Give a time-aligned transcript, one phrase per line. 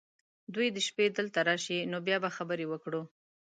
[0.53, 3.01] دوی دې شپې دلته راشي، نو بیا به خبرې وکړو.